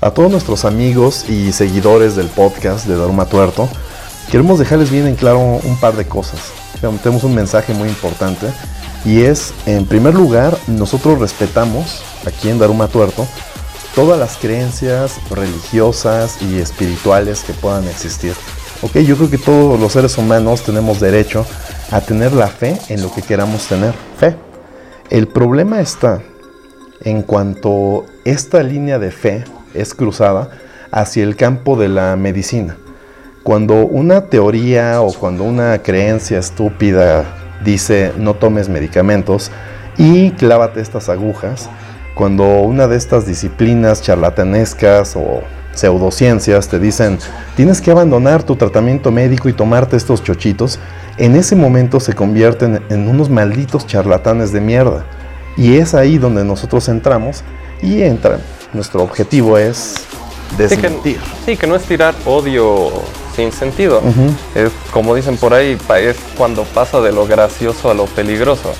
[0.00, 3.68] A todos nuestros amigos y seguidores del podcast de Daruma Tuerto,
[4.30, 6.38] queremos dejarles bien en claro un par de cosas.
[7.02, 8.46] Tenemos un mensaje muy importante
[9.04, 13.26] y es, en primer lugar, nosotros respetamos aquí en Daruma Tuerto
[13.96, 18.34] todas las creencias religiosas y espirituales que puedan existir.
[18.82, 21.44] Ok, yo creo que todos los seres humanos tenemos derecho
[21.90, 24.36] a tener la fe en lo que queramos tener, fe.
[25.10, 26.22] El problema está
[27.00, 29.44] en cuanto esta línea de fe
[29.74, 30.50] es cruzada
[30.90, 32.76] hacia el campo de la medicina.
[33.42, 37.24] Cuando una teoría o cuando una creencia estúpida
[37.64, 39.50] dice no tomes medicamentos
[39.96, 41.68] y clávate estas agujas,
[42.14, 45.42] cuando una de estas disciplinas charlatanescas o
[45.72, 47.18] pseudociencias te dicen
[47.56, 50.78] tienes que abandonar tu tratamiento médico y tomarte estos chochitos,
[51.16, 55.04] en ese momento se convierten en unos malditos charlatanes de mierda.
[55.56, 57.42] Y es ahí donde nosotros entramos
[57.82, 58.38] y entra.
[58.72, 59.94] Nuestro objetivo es
[60.56, 61.20] desmentir.
[61.44, 62.90] Sí, que, no es tirar odio
[63.34, 64.02] sin sentido.
[64.54, 68.72] Es como dicen por ahí, es cuando pasa de lo gracioso a lo peligroso.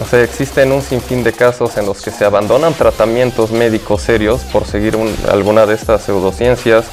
[0.00, 4.40] O sea, existen un sinfín de casos en los que se abandonan tratamientos médicos serios
[4.42, 4.98] por seguir
[5.30, 6.86] alguna de estas pseudociencias,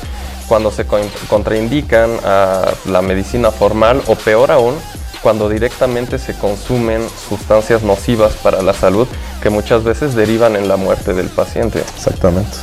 [0.47, 0.85] cuando se
[1.27, 4.75] contraindican a la medicina formal o peor aún,
[5.21, 9.07] cuando directamente se consumen sustancias nocivas para la salud
[9.41, 11.79] que muchas veces derivan en la muerte del paciente.
[11.95, 12.57] Exactamente.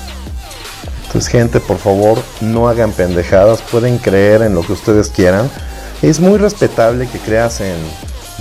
[1.06, 5.48] Entonces, gente, por favor, no hagan pendejadas, pueden creer en lo que ustedes quieran.
[6.02, 7.76] Es muy respetable que creas en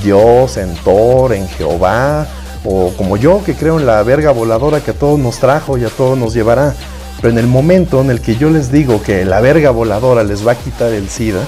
[0.04, 2.28] Dios, en Thor, en Jehová,
[2.66, 5.86] o como yo que creo en la verga voladora que a todos nos trajo y
[5.86, 6.76] a todos nos llevará.
[7.22, 10.46] Pero en el momento en el que yo les digo que la verga voladora les
[10.46, 11.46] va a quitar el SIDA,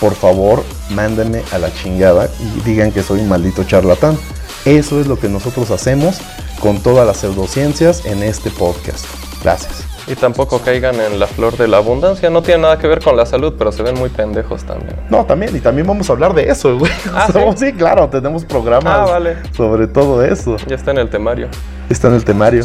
[0.00, 4.18] por favor, mándenme a la chingada y digan que soy un maldito charlatán.
[4.64, 6.20] Eso es lo que nosotros hacemos
[6.60, 9.04] con todas las pseudociencias en este podcast.
[9.42, 9.84] Gracias.
[10.06, 12.30] Y tampoco caigan en la flor de la abundancia.
[12.30, 14.96] No tiene nada que ver con la salud, pero se ven muy pendejos también.
[15.08, 15.54] No, también.
[15.54, 16.90] Y también vamos a hablar de eso, güey.
[17.14, 17.72] Ah, ¿sí?
[17.72, 18.08] claro.
[18.08, 19.36] Tenemos programas ah, vale.
[19.56, 20.56] sobre todo eso.
[20.66, 21.48] Ya está en el temario.
[21.88, 22.64] Está en el temario.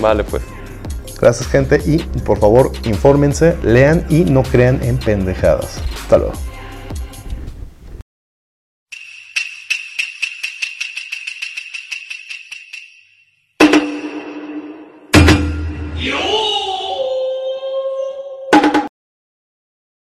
[0.00, 0.42] Vale, pues.
[1.20, 1.80] Gracias, gente.
[1.84, 5.80] Y por favor, infórmense, lean y no crean en pendejadas.
[6.02, 6.32] Hasta luego.
[16.06, 16.35] 有。